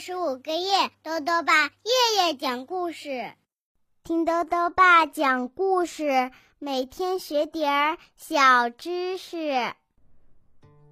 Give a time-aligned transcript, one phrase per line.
[0.00, 3.32] 十五个月，豆豆爸夜夜讲故事，
[4.04, 6.30] 听豆豆爸讲故事，
[6.60, 9.72] 每天学点儿小知识。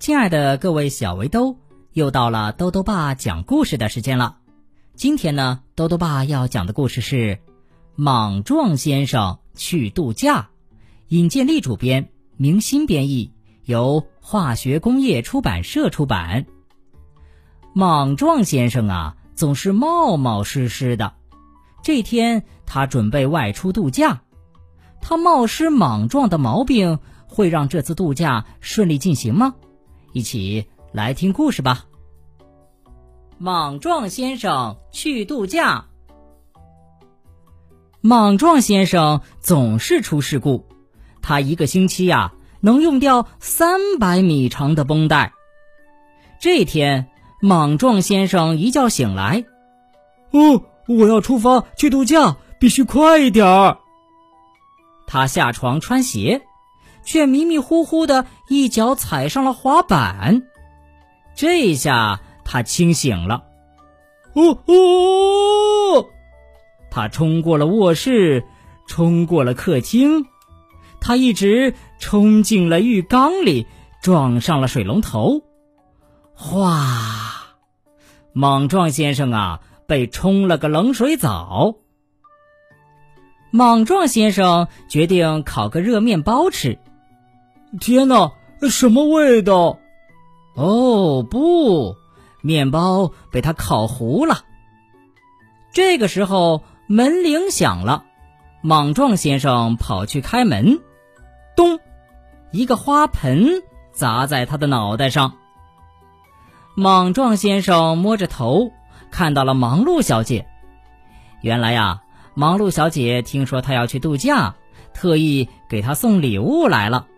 [0.00, 1.58] 亲爱的各位小围兜，
[1.92, 4.38] 又到了豆豆爸讲故事的时间了。
[4.96, 7.36] 今天呢，豆豆爸要讲的故事是
[7.94, 10.40] 《莽撞先生去度假》，
[11.06, 13.32] 尹建莉主编，明星编译，
[13.64, 16.46] 由化学工业出版社出版。
[17.78, 21.14] 莽撞先生啊，总是冒冒失失的。
[21.80, 24.22] 这天，他准备外出度假。
[25.00, 29.54] 他冒失莽撞的毛病，会让这次度假顺利进行吗？
[30.12, 31.84] 一起来听故事吧。
[33.38, 35.84] 莽撞先生去度假。
[38.00, 40.66] 莽撞先生总是出事故，
[41.22, 45.32] 他一个星期呀，能用掉三百米长的绷带。
[46.40, 47.08] 这天。
[47.40, 49.44] 莽撞先生一觉醒来，
[50.32, 53.78] 哦，我要出发去度假，必须快一点儿。
[55.06, 56.42] 他下床穿鞋，
[57.04, 60.42] 却迷迷糊糊的一脚踩上了滑板。
[61.36, 63.44] 这下他清醒了，
[64.34, 66.06] 哦哦！
[66.90, 68.44] 他冲过了卧室，
[68.88, 70.26] 冲过了客厅，
[71.00, 73.66] 他一直冲进了浴缸里，
[74.02, 75.42] 撞上了水龙头，
[76.40, 76.70] 哗！
[78.32, 81.74] 莽撞先生啊，被冲了个冷水澡。
[83.50, 86.78] 莽撞先生决定烤个热面包吃。
[87.80, 88.30] 天哪，
[88.70, 89.80] 什么味道？
[90.54, 91.96] 哦不，
[92.40, 94.44] 面包被他烤糊了。
[95.72, 98.04] 这个时候门铃响了，
[98.62, 100.78] 莽撞先生跑去开门，
[101.56, 101.80] 咚，
[102.52, 105.34] 一个花盆砸在他的脑袋上。
[106.78, 108.70] 莽撞先生摸着头，
[109.10, 110.46] 看到了忙碌小姐。
[111.40, 112.02] 原来呀，
[112.34, 114.54] 忙碌小姐听说他要去度假，
[114.94, 117.08] 特意给他送礼物来了，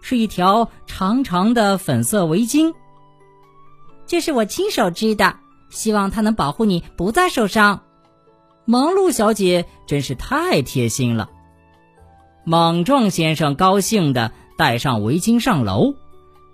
[0.00, 2.72] 是一条长长的粉色围巾。
[4.06, 5.36] 这是我亲手织的，
[5.68, 7.82] 希望它能保护你不再受伤。
[8.64, 11.28] 忙碌小姐真是太贴心了。
[12.44, 15.92] 莽撞先生高兴地戴上围巾上楼。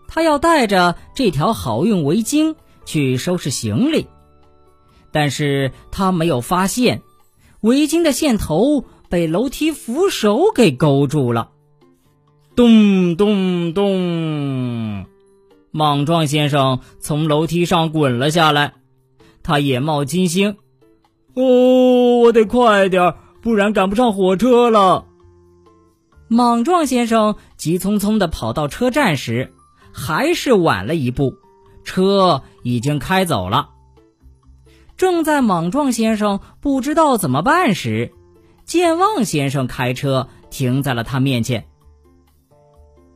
[0.09, 4.06] 他要带着这条好运围巾去收拾行李，
[5.12, 7.03] 但是他没有发现
[7.61, 11.50] 围巾的线头被楼梯扶手给勾住了。
[12.55, 15.05] 咚咚咚！
[15.71, 18.75] 莽撞先生从楼梯上滚了下来，
[19.43, 20.56] 他眼冒金星
[21.37, 25.05] ：“哦，我得快点，不然赶不上火车了。”
[26.28, 29.53] 莽撞先生急匆匆地跑到车站时。
[29.98, 31.34] 还是晚了一步，
[31.82, 33.70] 车已经开走了。
[34.98, 38.12] 正在莽撞先生不知道怎么办时，
[38.66, 41.64] 健忘先生开车停在了他面前。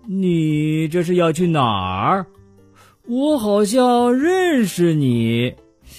[0.07, 2.27] 你这是要去哪儿？
[3.07, 5.55] 我好像认识你，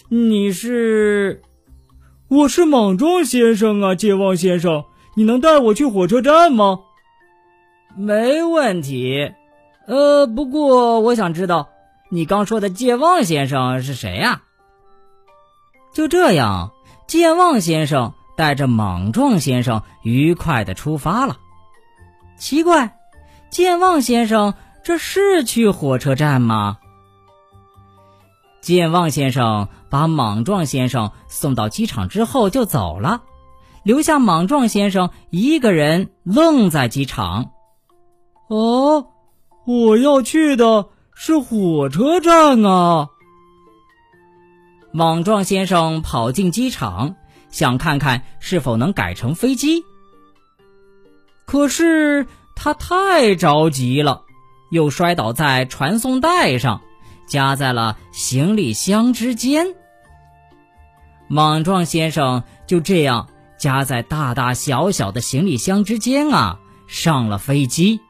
[0.09, 1.41] 你是？
[2.27, 6.79] 我是莽撞先生啊，健忘先生，你能带我去火车站吗？
[7.95, 9.31] 没问题。
[9.91, 11.67] 呃，不过我想知道，
[12.09, 14.41] 你刚说的健忘先生是谁呀？
[15.93, 16.71] 就这样，
[17.07, 21.35] 健忘先生带着莽撞先生愉快的出发了。
[22.37, 22.97] 奇怪，
[23.49, 26.77] 健忘先生这是去火车站吗？
[28.61, 33.23] 健忘先生把莽撞先生送到机场之后就走了，
[33.83, 37.51] 留下莽撞先生一个人愣在机场。
[38.47, 39.07] 哦。
[39.71, 43.07] 我要去的是火车站啊！
[44.91, 47.15] 莽撞先生跑进机场，
[47.51, 49.85] 想看看是否能改成飞机。
[51.45, 54.23] 可是他太着急了，
[54.71, 56.81] 又摔倒在传送带上，
[57.25, 59.67] 夹在了行李箱之间。
[61.29, 68.01] 莽撞先生就这样夹在大大小小的行李箱之间啊，上了飞机。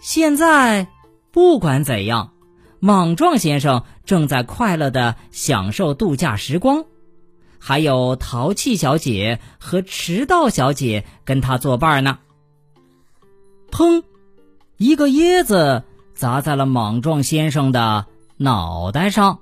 [0.00, 0.86] 现在，
[1.32, 2.32] 不管怎样，
[2.78, 6.84] 莽撞先生正在快乐的享受度假时光，
[7.58, 12.18] 还有淘气小姐和迟到小姐跟他作伴呢。
[13.70, 14.04] 砰！
[14.76, 15.82] 一个椰子
[16.14, 18.06] 砸在了莽撞先生的
[18.36, 19.40] 脑袋上。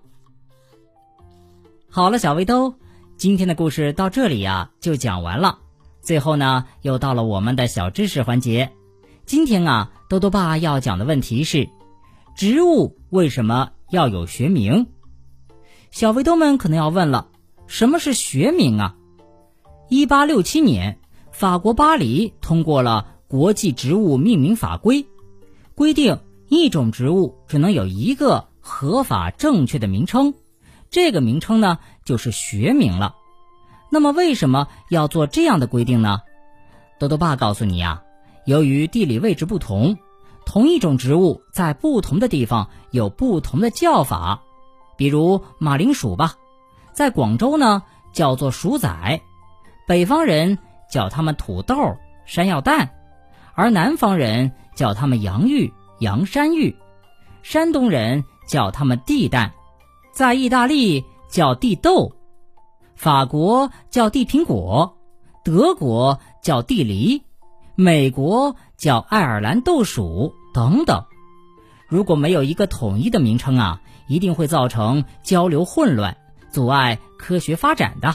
[1.91, 2.75] 好了，小围兜，
[3.19, 5.59] 今天的故事到这里呀就讲完了。
[6.01, 8.73] 最后呢，又到了我们的小知识环节。
[9.27, 9.93] 今天啊。
[10.09, 11.69] 豆豆爸要讲的问题是：
[12.37, 14.87] 植物为什么要有学名？
[15.91, 17.27] 小围兜们可能要问了：
[17.67, 18.95] 什么是学名啊？
[19.89, 21.01] 一八六七年，
[21.33, 25.07] 法国巴黎通过了国际植物命名法规，
[25.75, 30.35] 规定一种植物只能有一个合法正确的名称，
[30.89, 33.17] 这个名称呢就是学名了。
[33.91, 36.21] 那么为什么要做这样的规定呢？
[37.01, 38.03] 豆豆爸告诉你呀，
[38.47, 39.97] 由于地理位置不同，
[40.45, 44.41] 同一种植物在不同的地方有不同的叫法。
[44.97, 46.35] 比如马铃薯吧，
[46.93, 47.83] 在广州呢
[48.13, 49.21] 叫做薯仔，
[49.87, 50.57] 北方人
[50.91, 51.75] 叫它们土豆、
[52.25, 52.89] 山药蛋，
[53.55, 56.75] 而南方人叫它们洋芋、洋山芋，
[57.43, 59.53] 山东人叫它们地蛋，
[60.13, 62.13] 在意大利叫地豆，
[62.95, 64.97] 法国叫地苹果，
[65.45, 67.21] 德国叫地梨，
[67.77, 71.05] 美国叫爱尔兰豆薯等等。
[71.89, 73.81] 如果没有一个统一的名称啊。
[74.09, 76.17] 一定会造成交流混乱，
[76.53, 78.15] 阻碍科学发展的，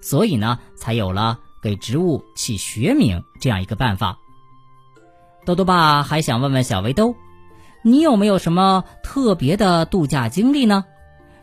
[0.00, 4.18] 所以呢，才有了给植物起学名这样一个办法。
[5.44, 7.14] 豆豆爸还想问问小围兜，
[7.84, 10.84] 你有没有什么特别的度假经历呢？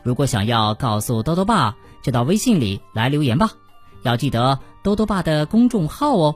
[0.03, 3.51] 如果想要告诉豆豆爸，就到微信里来留言吧。
[4.01, 6.35] 要记得豆豆爸的公众号哦，